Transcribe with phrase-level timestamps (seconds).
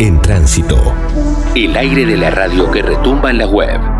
[0.00, 0.92] En tránsito.
[1.54, 3.93] El aire de la radio que retumba en la web.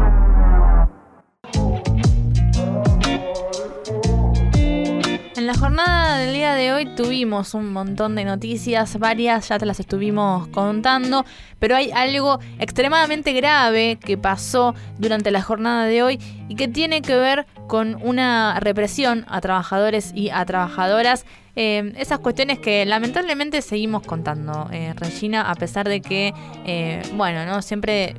[6.24, 11.26] Del día de hoy tuvimos un montón de noticias, varias ya te las estuvimos contando,
[11.58, 17.02] pero hay algo extremadamente grave que pasó durante la jornada de hoy y que tiene
[17.02, 21.26] que ver con una represión a trabajadores y a trabajadoras.
[21.56, 26.32] Eh, esas cuestiones que lamentablemente seguimos contando, eh, Regina, a pesar de que,
[26.64, 28.14] eh, bueno, no siempre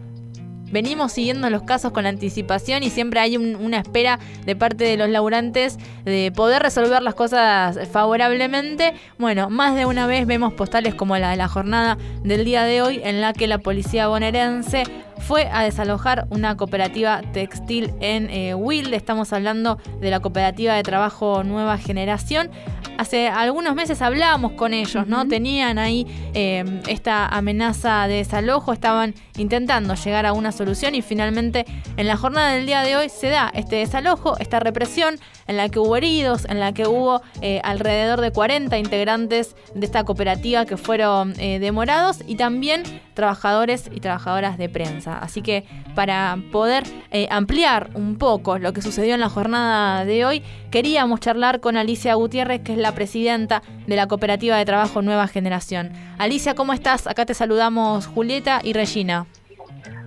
[0.72, 5.10] venimos siguiendo los casos con anticipación y siempre hay una espera de parte de los
[5.10, 8.94] laburantes de poder resolver las cosas favorablemente.
[9.18, 12.82] Bueno, más de una vez vemos postales como la de la jornada del día de
[12.82, 14.84] hoy en la que la policía bonaerense
[15.20, 18.96] fue a desalojar una cooperativa textil en eh, Wilde.
[18.96, 22.52] Estamos hablando de la cooperativa de trabajo Nueva Generación.
[22.98, 25.28] Hace algunos meses hablábamos con ellos, ¿no?
[25.28, 31.66] Tenían ahí em, esta amenaza de desalojo, estaban intentando llegar a una solución y finalmente
[31.98, 35.70] en la jornada del día de hoy se da este desalojo, esta represión en la
[35.70, 40.66] que hubo heridos, en la que hubo eh, alrededor de 40 integrantes de esta cooperativa
[40.66, 45.18] que fueron eh, demorados y también trabajadores y trabajadoras de prensa.
[45.18, 50.26] Así que para poder eh, ampliar un poco lo que sucedió en la jornada de
[50.26, 55.02] hoy, queríamos charlar con Alicia Gutiérrez, que es la presidenta de la Cooperativa de Trabajo
[55.02, 55.92] Nueva Generación.
[56.18, 57.08] Alicia, ¿cómo estás?
[57.08, 59.26] Acá te saludamos Julieta y Regina.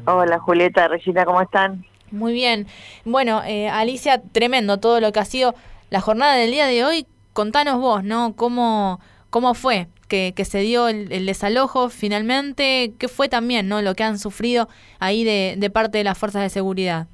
[0.06, 1.84] Hola Julieta, Regina, ¿cómo están?
[2.10, 2.66] Muy bien.
[3.04, 5.54] Bueno, eh, Alicia, tremendo todo lo que ha sido
[5.90, 7.06] la jornada del día de hoy.
[7.32, 8.34] Contanos vos, ¿no?
[8.36, 9.88] ¿Cómo, cómo fue?
[10.08, 15.22] que, se dio el, desalojo finalmente, ¿qué fue también no lo que han sufrido ahí
[15.22, 17.06] de, parte de las fuerzas de seguridad?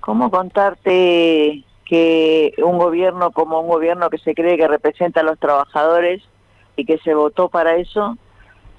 [0.00, 5.38] ¿Cómo contarte que un gobierno como un gobierno que se cree que representa a los
[5.38, 6.22] trabajadores
[6.76, 8.16] y que se votó para eso,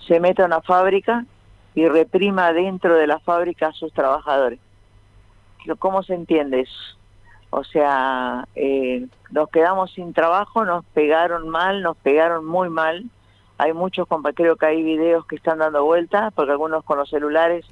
[0.07, 1.25] se meta a una fábrica
[1.75, 4.59] y reprima dentro de la fábrica a sus trabajadores?
[5.79, 6.97] ¿Cómo se entiende eso?
[7.49, 13.05] O sea, eh, nos quedamos sin trabajo, nos pegaron mal, nos pegaron muy mal,
[13.57, 17.65] hay muchos, creo que hay videos que están dando vuelta, porque algunos con los celulares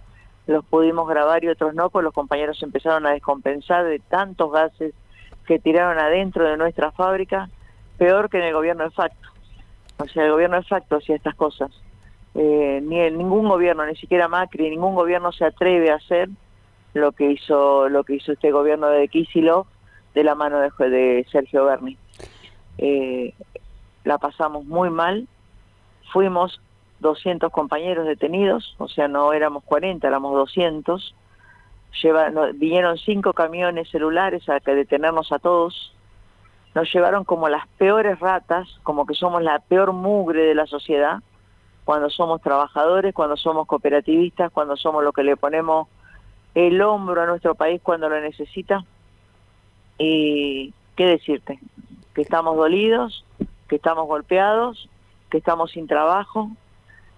[0.48, 4.94] los pudimos grabar y otros no, pues los compañeros empezaron a descompensar de tantos gases
[5.46, 7.50] que tiraron adentro de nuestra fábrica,
[7.98, 9.28] peor que en el gobierno de facto.
[9.98, 11.72] O sea, el gobierno de facto hacía estas cosas.
[12.36, 16.30] Eh, ni ningún gobierno, ni siquiera Macri, ningún gobierno se atreve a hacer
[16.94, 19.66] lo que hizo lo que hizo este gobierno de Kisilov
[20.14, 21.98] de la mano de, de Sergio Berni.
[22.78, 23.34] Eh,
[24.04, 25.28] la pasamos muy mal,
[26.12, 26.62] fuimos
[27.00, 31.16] 200 compañeros detenidos, o sea, no éramos 40, éramos 200.
[32.02, 35.94] Lleva, vinieron cinco camiones celulares a que detenernos a todos.
[36.74, 41.20] Nos llevaron como las peores ratas, como que somos la peor mugre de la sociedad,
[41.86, 45.88] cuando somos trabajadores, cuando somos cooperativistas, cuando somos los que le ponemos
[46.56, 48.84] el hombro a nuestro país cuando lo necesita.
[49.98, 51.60] Y qué decirte,
[52.14, 53.26] que estamos dolidos,
[53.68, 54.90] que estamos golpeados,
[55.30, 56.50] que estamos sin trabajo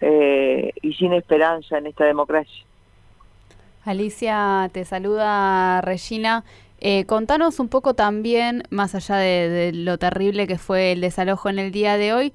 [0.01, 2.63] eh, y sin esperanza en esta democracia.
[3.83, 6.43] Alicia, te saluda Regina.
[6.79, 11.59] Eh, contanos un poco también, más allá de, lo terrible que fue el desalojo en
[11.59, 12.33] el día de hoy,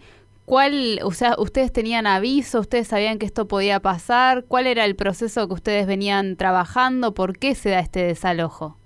[0.51, 4.45] ¿cuál, o sea, ustedes tenían aviso, ustedes sabían que esto podía pasar?
[4.49, 7.15] ¿Cuál era el proceso que ustedes venían trabajando?
[7.15, 8.77] ¿Por qué se da este desalojo?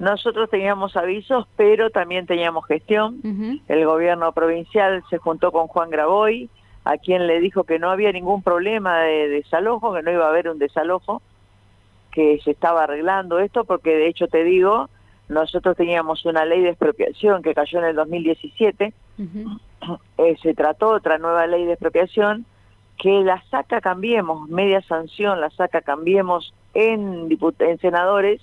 [0.00, 3.20] Nosotros teníamos avisos, pero también teníamos gestión.
[3.68, 6.50] El gobierno provincial se juntó con Juan Graboy,
[6.82, 10.30] a quien le dijo que no había ningún problema de desalojo, que no iba a
[10.30, 11.22] haber un desalojo,
[12.10, 14.90] que se estaba arreglando esto, porque de hecho te digo,
[15.28, 18.92] nosotros teníamos una ley de expropiación que cayó en el 2017,
[20.18, 22.46] eh, se trató otra nueva ley de expropiación
[22.98, 27.28] que la saca Cambiemos, media sanción, la saca Cambiemos en,
[27.58, 28.40] en senadores,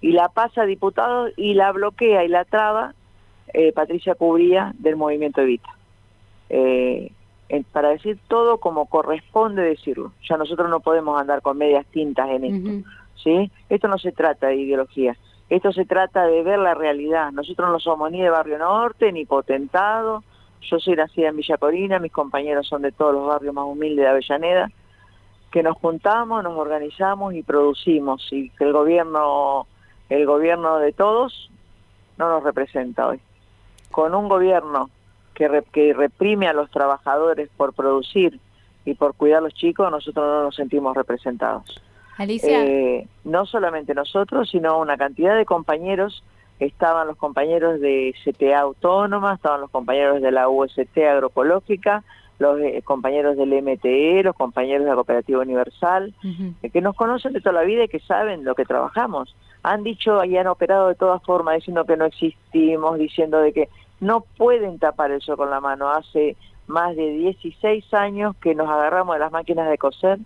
[0.00, 2.94] y la pasa a diputados y la bloquea y la traba
[3.52, 5.74] eh, Patricia Cubría del Movimiento Evita.
[6.50, 7.12] Eh,
[7.72, 10.12] para decir todo como corresponde decirlo.
[10.28, 12.90] Ya nosotros no podemos andar con medias tintas en esto.
[13.22, 13.50] ¿sí?
[13.68, 15.16] Esto no se trata de ideología,
[15.48, 17.32] esto se trata de ver la realidad.
[17.32, 20.22] Nosotros no somos ni de Barrio Norte, ni Potentado.
[20.62, 24.04] Yo soy nacida en Villa Corina, mis compañeros son de todos los barrios más humildes
[24.04, 24.70] de Avellaneda,
[25.50, 29.66] que nos juntamos, nos organizamos y producimos, y que el gobierno
[30.08, 31.50] el gobierno de todos
[32.16, 33.20] no nos representa hoy.
[33.90, 34.90] Con un gobierno
[35.34, 38.40] que, que reprime a los trabajadores por producir
[38.84, 41.80] y por cuidar a los chicos, nosotros no nos sentimos representados.
[42.16, 42.64] Alicia.
[42.64, 46.24] Eh, no solamente nosotros, sino una cantidad de compañeros.
[46.60, 52.02] Estaban los compañeros de CTA Autónoma, estaban los compañeros de la UST Agroecológica,
[52.38, 56.14] los eh, compañeros del MTE, los compañeros de la Cooperativa Universal,
[56.62, 59.34] eh, que nos conocen de toda la vida y que saben lo que trabajamos.
[59.62, 63.68] Han dicho y han operado de todas formas, diciendo que no existimos, diciendo de que
[64.00, 65.90] no pueden tapar eso con la mano.
[65.90, 66.36] Hace
[66.68, 70.18] más de 16 años que nos agarramos de las máquinas de coser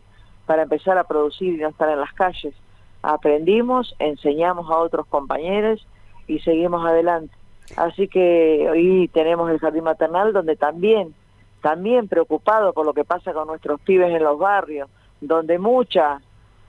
[0.47, 2.55] para empezar a producir y no estar en las calles.
[3.03, 5.87] Aprendimos, enseñamos a otros compañeros
[6.27, 7.35] y seguimos adelante.
[7.77, 11.15] Así que hoy tenemos el jardín maternal donde también
[11.63, 14.91] también preocupado por lo que pasa con nuestros pibes en los barrios,
[15.21, 16.21] donde muchas,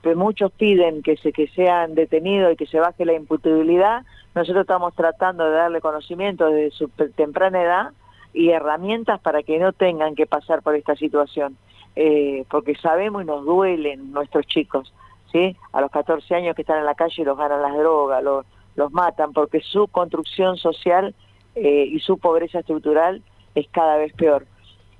[0.02, 4.04] pues muchos piden que, se, que sean detenidos y que se baje la imputabilidad,
[4.34, 7.90] nosotros estamos tratando de darle conocimiento desde su temprana edad
[8.32, 11.56] y herramientas para que no tengan que pasar por esta situación,
[11.96, 14.94] eh, porque sabemos y nos duelen nuestros chicos,
[15.32, 15.56] ¿sí?
[15.72, 18.92] A los 14 años que están en la calle los ganan las drogas, los, los
[18.92, 21.14] matan, porque su construcción social
[21.54, 23.22] eh, y su pobreza estructural
[23.54, 24.46] es cada vez peor.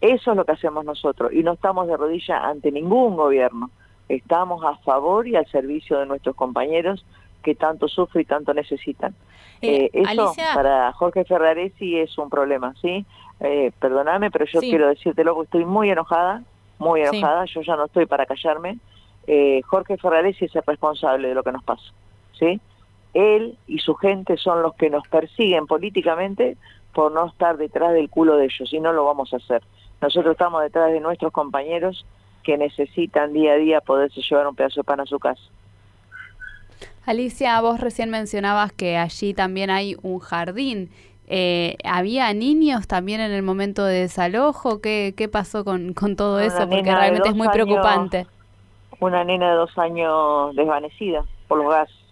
[0.01, 3.71] Eso es lo que hacemos nosotros y no estamos de rodilla ante ningún gobierno.
[4.09, 7.05] Estamos a favor y al servicio de nuestros compañeros
[7.43, 9.15] que tanto sufren y tanto necesitan.
[9.63, 13.07] Eh, eh, eso para Jorge Ferraresi es un problema, ¿sí?
[13.41, 16.43] Eh, perdóname, pero yo quiero decírtelo que estoy muy enojada,
[16.79, 18.79] muy enojada, yo ya no estoy para callarme.
[19.27, 21.85] Eh, Jorge Ferraresi es el responsable de lo que nos pasa,
[22.39, 22.61] ¿sí?
[23.15, 26.57] Él y su gente son los que nos persiguen políticamente
[26.93, 29.63] por no estar detrás del culo de ellos y no lo vamos a hacer.
[30.01, 32.05] Nosotros estamos detrás de nuestros compañeros
[32.43, 35.43] que necesitan día a día poderse llevar un pedazo de pan a su casa.
[37.07, 40.91] Alicia, vos recién mencionabas que allí también hay un jardín.
[41.27, 44.81] Eh, ¿Había niños también en el momento de desalojo?
[44.81, 46.69] ¿Qué, qué pasó con, con todo eso?
[46.69, 48.27] Porque realmente es muy preocupante.
[49.01, 52.04] Una nena de dos años desvanecida por los gases.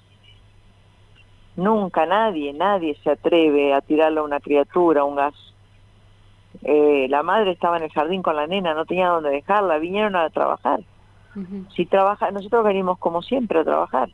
[1.56, 5.34] Nunca nadie, nadie se atreve a tirarle a una criatura un gas
[6.62, 10.16] eh, la madre estaba en el jardín con la nena, no tenía dónde dejarla, vinieron
[10.16, 10.80] a trabajar.
[11.74, 14.10] Si trabaja, nosotros venimos como siempre a trabajar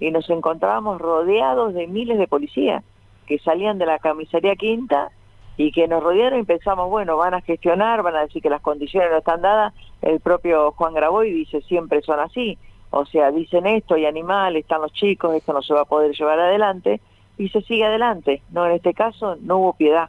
[0.00, 2.82] y nos encontrábamos rodeados de miles de policías
[3.26, 5.10] que salían de la comisaría quinta
[5.58, 8.62] y que nos rodearon y pensamos, bueno, van a gestionar, van a decir que las
[8.62, 9.74] condiciones no están dadas.
[10.00, 12.56] El propio Juan Graboy dice, siempre son así.
[12.98, 16.12] O sea, dicen esto, hay animales, están los chicos, esto no se va a poder
[16.12, 17.00] llevar adelante
[17.38, 18.42] y se sigue adelante.
[18.50, 20.08] No, en este caso no hubo piedad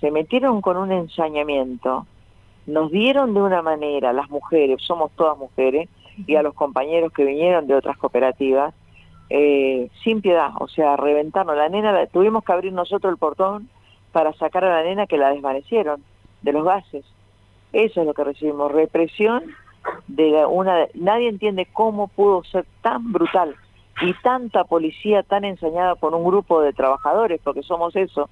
[0.00, 2.06] se metieron con un ensañamiento,
[2.66, 5.88] nos dieron de una manera, las mujeres, somos todas mujeres,
[6.26, 8.74] y a los compañeros que vinieron de otras cooperativas,
[9.28, 11.56] eh, sin piedad, o sea, reventarnos.
[11.56, 13.68] La nena, tuvimos que abrir nosotros el portón
[14.12, 16.02] para sacar a la nena que la desvanecieron
[16.42, 17.04] de los gases.
[17.72, 19.42] Eso es lo que recibimos, represión
[20.06, 20.86] de una...
[20.94, 23.54] Nadie entiende cómo pudo ser tan brutal
[24.02, 28.28] y tanta policía tan ensañada por un grupo de trabajadores, porque somos eso,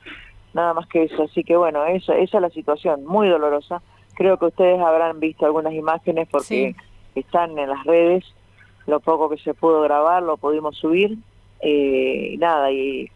[0.52, 1.22] nada más que eso.
[1.22, 3.82] Así que bueno, esa, esa es la situación, muy dolorosa.
[4.14, 6.76] Creo que ustedes habrán visto algunas imágenes porque
[7.14, 8.24] están en las redes,
[8.86, 11.16] lo poco que se pudo grabar lo pudimos subir,
[11.60, 13.10] eh, nada, y,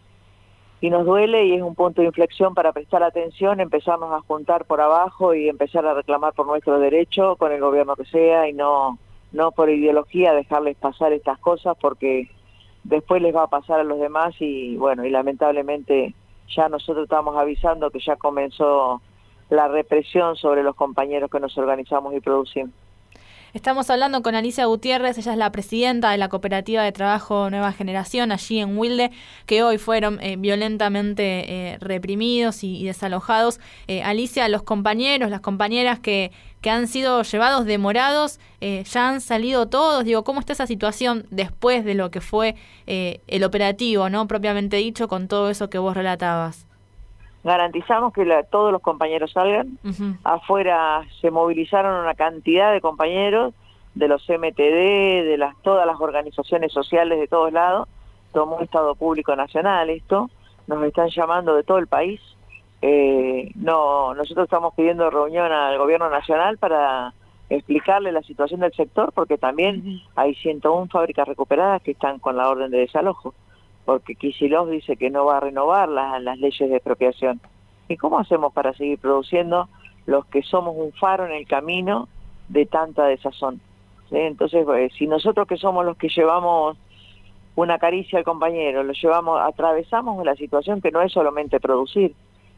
[0.81, 4.65] y nos duele y es un punto de inflexión para prestar atención, empezarnos a juntar
[4.65, 8.53] por abajo y empezar a reclamar por nuestro derecho con el gobierno que sea y
[8.53, 8.99] no,
[9.33, 12.31] no por ideología dejarles pasar estas cosas porque
[12.85, 16.15] después les va a pasar a los demás y bueno, y lamentablemente
[16.49, 19.03] ya nosotros estamos avisando que ya comenzó
[19.51, 22.73] la represión sobre los compañeros que nos organizamos y producimos.
[23.59, 27.73] Estamos hablando con Alicia Gutiérrez, ella es la presidenta de la Cooperativa de Trabajo Nueva
[27.73, 29.11] Generación allí en Wilde,
[29.47, 33.59] que hoy fueron eh, violentamente eh, reprimidos y, desalojados.
[33.89, 39.67] Eh, Alicia, los compañeros, las compañeras que, que han sido llevados demorados, ya han salido
[39.67, 40.05] todos.
[40.05, 42.55] Digo, ¿cómo está esa situación después de lo que fue
[42.87, 46.68] el operativo, no propiamente dicho, con todo eso que vos relatabas?
[47.49, 49.79] Garantizamos que todos los compañeros salgan.
[50.23, 53.55] Afuera se movilizaron una cantidad de compañeros
[53.95, 57.89] de los MTD, de las todas las organizaciones sociales de todos lados.
[58.33, 60.31] Tomó Estado Público Nacional esto.
[60.67, 62.21] Nos están llamando de todo el país.
[62.83, 67.15] Eh, no, nosotros estamos pidiendo reunión al gobierno nacional para
[67.49, 72.49] explicarle la situación del sector porque también hay 101 fábricas recuperadas que están con la
[72.51, 73.35] orden de desalojo
[73.89, 77.41] porque Kicillof dice que no va a renovar las, las leyes de expropiación.
[77.89, 79.67] ¿Y cómo hacemos para seguir produciendo
[80.05, 82.07] los que somos un faro en el camino
[82.51, 83.63] de tanta desazón?
[84.11, 86.77] Entonces, pues, si nosotros que somos los que llevamos
[87.55, 92.15] una caricia al compañero, lo llevamos, atravesamos la situación que no es solamente producir,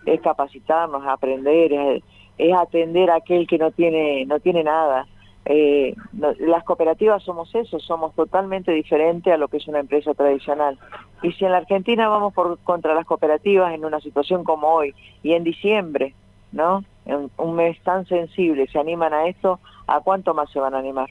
[0.07, 2.03] es capacitarnos, aprender, es,
[2.39, 5.07] es atender a aquel que no tiene, no tiene nada,
[5.47, 10.79] eh, las cooperativas somos eso, somos totalmente diferentes a lo que es una empresa tradicional.
[11.23, 14.95] Y si en la Argentina vamos por contra las cooperativas en una situación como hoy
[15.23, 16.15] y en diciembre,
[16.53, 16.85] ¿no?
[17.07, 20.79] En un mes tan sensible, se animan a esto, ¿a cuánto más se van a
[20.79, 21.09] animar?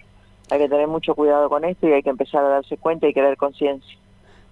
[0.51, 3.13] Hay que tener mucho cuidado con esto y hay que empezar a darse cuenta y
[3.13, 3.97] crear conciencia.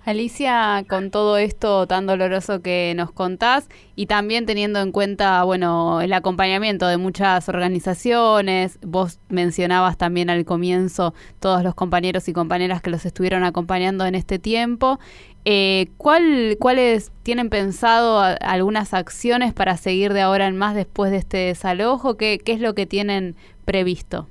[0.07, 5.99] Alicia, con todo esto tan doloroso que nos contás y también teniendo en cuenta, bueno,
[5.99, 12.81] el acompañamiento de muchas organizaciones, vos mencionabas también al comienzo todos los compañeros y compañeras
[12.81, 14.97] que los estuvieron acompañando en este tiempo,
[15.43, 21.17] eh, ¿cuál, ¿cuáles tienen pensado algunas acciones para seguir de ahora en más después de
[21.17, 22.15] este desalojo?
[22.15, 23.35] ¿Qué, qué es lo que tienen
[23.65, 24.29] previsto?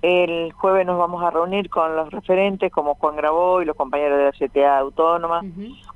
[0.00, 4.18] El jueves nos vamos a reunir con los referentes como Juan Grabó y los compañeros
[4.18, 5.42] de la CTA Autónoma,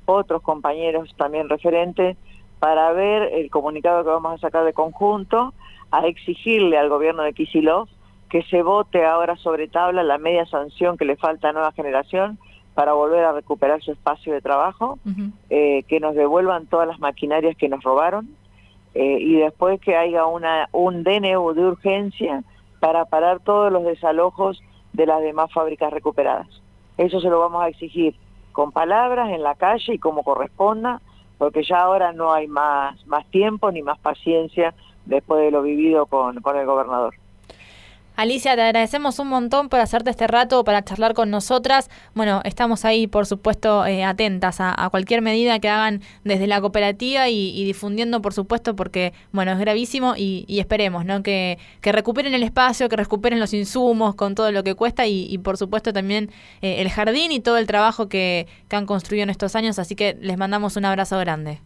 [0.05, 2.17] otros compañeros también referentes,
[2.59, 5.53] para ver el comunicado que vamos a sacar de conjunto,
[5.91, 7.87] a exigirle al gobierno de Kisilov
[8.29, 12.39] que se vote ahora sobre tabla la media sanción que le falta a Nueva Generación
[12.73, 14.97] para volver a recuperar su espacio de trabajo,
[15.51, 18.29] eh, que nos devuelvan todas las maquinarias que nos robaron
[18.95, 22.43] eh, y después que haya una, un DNU de urgencia
[22.83, 24.61] para parar todos los desalojos
[24.91, 26.49] de las demás fábricas recuperadas.
[26.97, 28.13] Eso se lo vamos a exigir
[28.51, 30.99] con palabras en la calle y como corresponda,
[31.37, 34.73] porque ya ahora no hay más, más tiempo ni más paciencia
[35.05, 37.15] después de lo vivido con, con el gobernador.
[38.15, 41.89] Alicia, te agradecemos un montón por hacerte este rato para charlar con nosotras.
[42.13, 47.27] Bueno, estamos ahí, por supuesto, eh, atentas a, cualquier medida que hagan desde la cooperativa
[47.29, 51.23] y, difundiendo, por supuesto, porque, bueno, es gravísimo y, esperemos, ¿no?
[51.23, 55.57] Que, recuperen el espacio, que recuperen los insumos con todo lo que cuesta y, por
[55.57, 56.29] supuesto, también
[56.61, 59.79] eh, el jardín y todo el trabajo que, que han construido en estos años.
[59.79, 61.57] Así que les mandamos un abrazo grande.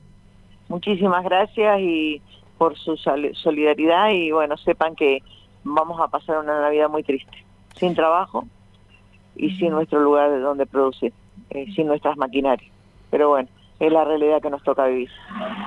[0.70, 2.22] Muchísimas gracias y
[2.58, 5.22] por su solidaridad y, bueno, sepan que
[5.74, 7.46] vamos a pasar una Navidad muy triste,
[7.76, 8.46] sin trabajo
[9.36, 11.14] y sin nuestro lugar de donde producir,
[11.50, 12.72] eh, sin nuestras maquinarias.
[13.10, 15.10] Pero bueno, es la realidad que nos toca vivir.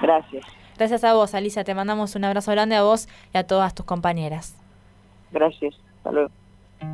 [0.02, 0.44] Gracias.
[0.76, 1.64] Gracias a vos, Alicia.
[1.64, 4.56] Te mandamos un abrazo grande a vos y a todas tus compañeras.
[5.30, 5.74] Gracias.
[5.98, 6.30] Hasta luego.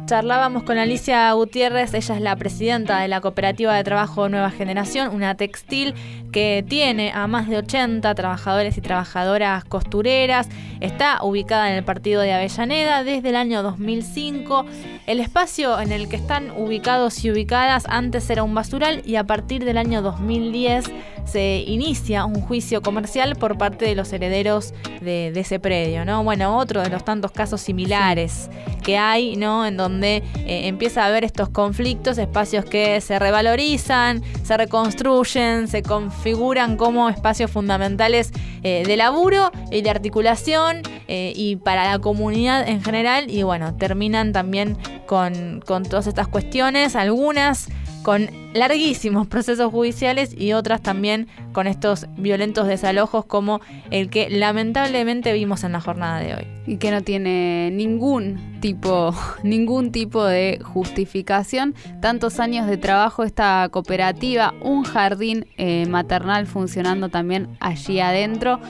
[0.07, 5.12] Charlábamos con Alicia Gutiérrez, ella es la presidenta de la Cooperativa de Trabajo Nueva Generación,
[5.12, 5.95] una textil
[6.31, 10.49] que tiene a más de 80 trabajadores y trabajadoras costureras.
[10.81, 14.66] Está ubicada en el partido de Avellaneda desde el año 2005.
[15.07, 19.25] El espacio en el que están ubicados y ubicadas antes era un basural y a
[19.25, 20.85] partir del año 2010
[21.25, 26.23] se inicia un juicio comercial por parte de los herederos de, ese predio, ¿no?
[26.23, 28.49] Bueno, otro de los tantos casos similares
[28.83, 29.66] que hay, ¿no?
[29.66, 30.16] En donde
[30.47, 37.09] eh, empieza a haber estos conflictos, espacios que se revalorizan, se reconstruyen, se configuran como
[37.09, 43.30] espacios fundamentales eh, de laburo y de articulación eh, y para la comunidad en general.
[43.30, 47.68] Y bueno, terminan también con, con todas estas cuestiones, algunas
[48.07, 53.61] con larguísimos procesos judiciales y otras también con estos violentos desalojos como
[53.91, 56.47] el que lamentablemente vimos en la jornada de hoy.
[56.69, 61.75] Y que no tiene ningún tipo, ningún tipo de justificación.
[62.01, 68.61] Tantos años de trabajo esta cooperativa, un jardín eh, maternal funcionando también allí adentro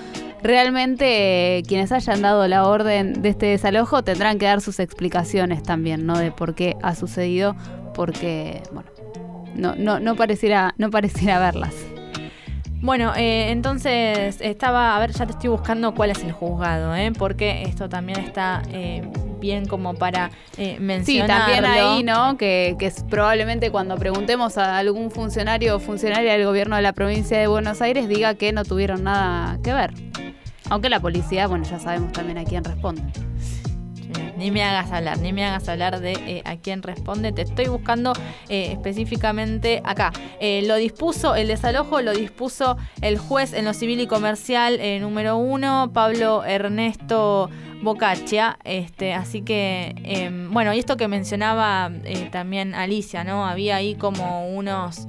[0.42, 5.62] realmente eh, quienes hayan dado la orden de este desalojo tendrán que dar sus explicaciones
[5.62, 6.16] también, ¿no?
[6.16, 7.56] De por qué ha sucedido,
[7.94, 8.95] porque, bueno,
[9.56, 11.74] no, no, no, pareciera, no pareciera verlas.
[12.80, 17.10] Bueno, eh, entonces estaba, a ver, ya te estoy buscando cuál es el juzgado, ¿eh?
[17.18, 19.02] porque esto también está eh,
[19.40, 21.46] bien como para eh, mencionarlo.
[21.46, 22.36] Sí, también ahí, ¿no?
[22.36, 27.38] Que, que probablemente cuando preguntemos a algún funcionario o funcionaria del gobierno de la provincia
[27.38, 29.92] de Buenos Aires diga que no tuvieron nada que ver.
[30.68, 33.02] Aunque la policía, bueno, ya sabemos también a quién responde.
[34.36, 37.32] Ni me hagas hablar, ni me hagas hablar de eh, a quién responde.
[37.32, 38.12] Te estoy buscando
[38.48, 40.12] eh, específicamente acá.
[40.40, 45.36] Eh, lo dispuso, el desalojo lo dispuso el juez en lo civil y comercial número
[45.36, 47.50] uno, Pablo Ernesto
[47.82, 48.58] Bocaccia.
[48.64, 51.90] Este, así que, em, bueno, y esto que mencionaba
[52.30, 53.46] también Alicia, ¿no?
[53.46, 55.06] Había ahí como unos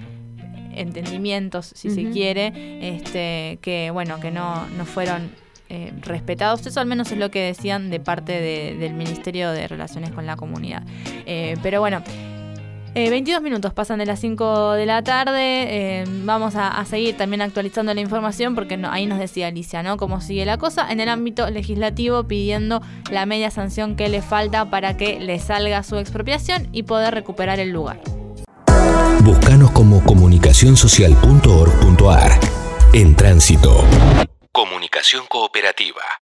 [0.74, 2.52] entendimientos, si se quiere,
[2.96, 5.32] este, que bueno, que no, no fueron
[5.70, 6.66] eh, respetados.
[6.66, 8.40] Eso al menos es lo que decían de parte
[8.78, 10.84] del Ministerio de Relaciones con la Comunidad.
[11.26, 12.02] Eh, pero bueno.
[12.96, 16.04] 22 eh, minutos pasan de las 5 de la tarde.
[16.24, 19.98] vamos a, seguir también actualizando la información porque ahí nos decía Alicia, ¿no?
[19.98, 22.82] Cómo sigue la cosa en el ámbito legislativo pidiendo
[23.12, 27.60] la media sanción que le falta para que le salga su expropiación y poder recuperar
[27.60, 28.00] el lugar.
[29.24, 32.32] Búscanos como comunicacionsocial.org.ar.
[32.94, 33.84] En tránsito.
[35.30, 36.20] Cooperativa.